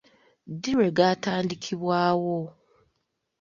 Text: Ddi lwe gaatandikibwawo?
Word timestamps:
Ddi 0.53 0.71
lwe 0.75 0.87
gaatandikibwawo? 0.97 2.37